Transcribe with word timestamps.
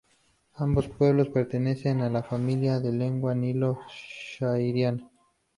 Ambos 0.55 0.87
pueblos 0.87 1.29
pertenecen 1.29 2.01
a 2.01 2.09
la 2.09 2.23
familia 2.23 2.79
de 2.79 2.91
la 2.91 2.97
lengua 2.97 3.35
nilo-sahariana. 3.35 5.07